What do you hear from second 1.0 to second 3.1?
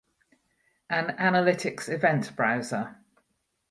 analytics event browser